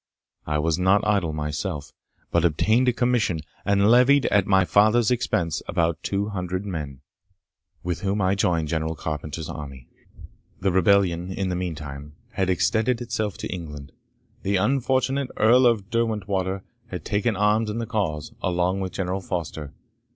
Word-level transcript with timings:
I 0.47 0.57
was 0.57 0.79
not 0.79 1.05
idle 1.05 1.31
myself, 1.31 1.91
but 2.31 2.43
obtained 2.43 2.87
a 2.87 2.91
commission, 2.91 3.41
and 3.63 3.91
levied, 3.91 4.25
at 4.31 4.47
my 4.47 4.65
father's 4.65 5.11
expense, 5.11 5.61
about 5.67 6.01
two 6.01 6.29
hundred 6.29 6.65
men, 6.65 7.01
with 7.83 8.01
whom 8.01 8.19
I 8.19 8.33
joined 8.33 8.67
General 8.67 8.95
Carpenter's 8.95 9.47
army. 9.47 9.89
The 10.59 10.71
rebellion, 10.71 11.31
in 11.31 11.49
the 11.49 11.55
meantime, 11.55 12.15
had 12.31 12.49
extended 12.49 12.99
itself 12.99 13.37
to 13.37 13.53
England. 13.53 13.91
The 14.41 14.55
unfortunate 14.55 15.29
Earl 15.37 15.67
of 15.67 15.91
Derwentwater 15.91 16.63
had 16.87 17.05
taken 17.05 17.35
arms 17.35 17.69
in 17.69 17.77
the 17.77 17.85
cause, 17.85 18.33
along 18.41 18.79
with 18.79 18.93
General 18.93 19.21
Foster. 19.21 19.71